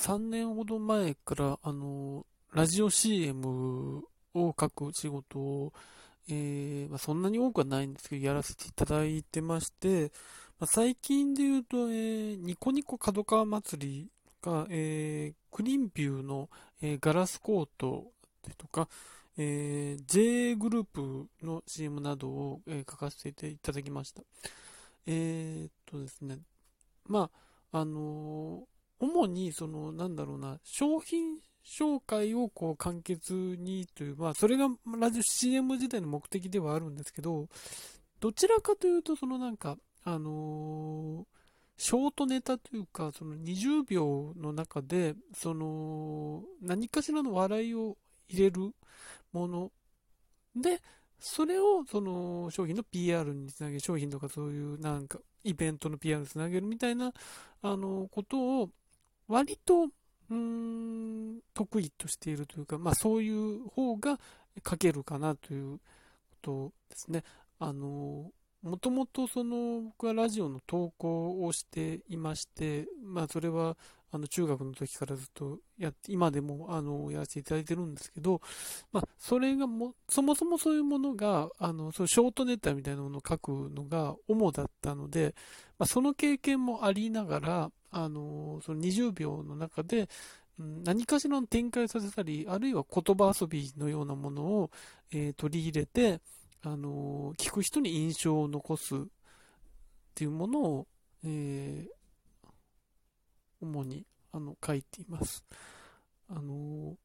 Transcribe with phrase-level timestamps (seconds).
[0.00, 3.98] 3年ほど前から、あの、ラジオ CM
[4.32, 5.74] を書く仕事を、
[6.26, 10.10] えー、まあ、そんなに多くはないんですけど、やらせていただいてまして、
[10.58, 14.08] まあ、最近で言うと、えー、ニコニコ角川祭り
[14.40, 16.48] が、えー、クリンビューの、
[16.80, 18.06] えガラスコート
[18.56, 18.88] とか、
[19.36, 24.22] え J グループの CM などを、え書かせていただきました。
[25.06, 26.38] えっとですね、
[27.06, 27.28] ま
[27.70, 28.66] あ、あの
[29.00, 37.48] 主に、その、なんだろうな、商品紹介をこう簡潔にという、まあ、それがラジオ CM 自体の目的ではあるんですけど、
[38.20, 41.40] どちらかというと、そのなんか、あのー、
[41.76, 47.96] ショートネタというか、その20秒の中で、その、何かしらの笑いを
[48.28, 48.74] 入れる
[49.32, 49.72] もの
[50.54, 50.82] で、
[51.18, 57.12] それをその商品の PR につなげ、商品とかそういうなんかイベントの PR につなげるみたいな、
[57.62, 58.70] あの、ことを
[59.30, 59.86] 割と、
[60.28, 64.18] うん、得意としているというか、まあそういう方が
[64.68, 65.82] 書けるかなというこ
[66.42, 67.22] とですね。
[67.60, 73.76] あの、もともとその僕はラジオの投稿をしていまして、まあそれは
[74.12, 78.40] あの中学の時からずっとやって、今でもあのやらせていただいてるんですけど、
[78.92, 85.34] まあそれがも、そもそもそういうものが、あの、そうショートネタみたいなものを書くのが主だったので、
[85.78, 90.08] まあその経験もありながら、あの、その20秒の中で、
[90.58, 94.70] 何かしらの展開させたり、あるいは言葉遊びのようなものを、
[95.12, 96.20] えー、取り入れて、
[96.62, 98.98] あの聞く人に印象を残すっ
[100.14, 100.86] ていうものを、
[101.24, 101.99] えー、
[103.60, 105.44] 主にあの書いています。
[106.28, 106.96] あの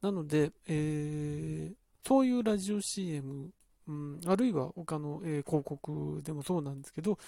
[0.00, 1.74] なので、えー、
[2.06, 3.50] そういうラジオ CM、
[3.86, 7.18] うん、あるいは他の、えー、広告でもそうなんですけど、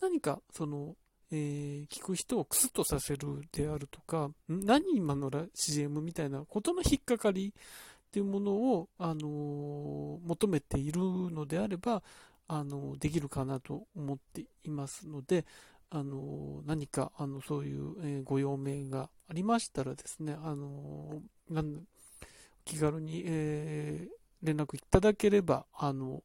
[0.00, 0.96] 何かその、
[1.30, 12.02] えー、聞く人をクスッとさせるであるとか、何今の CM みたいなことの引っかかりっていうものを、あの求めているのであれば、
[12.48, 15.46] あのできるかなと思っていますので、
[15.90, 21.82] あの何かあのそういう、えー、ご用命がありましたらですね、あのなん
[22.64, 26.22] 気軽に、えー、連絡いただければ、あの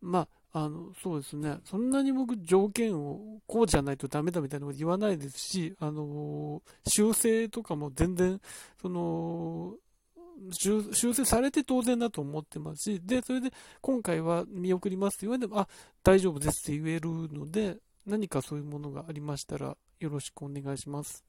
[0.00, 1.58] まあ、あの、そうですね。
[1.64, 8.40] そんなに僕条件をこうじゃないとダメだみたいなこと言わないですし、あの、修正とかも全然、
[8.80, 9.74] その、
[10.52, 13.50] 修正されて当然だと思ってますし、で、それで
[13.80, 15.68] 今回は見送りますって言われても、あ、
[16.02, 21.24] 大丈夫ですって言えるので、何かそういうものがありましたらよろしくお願いします。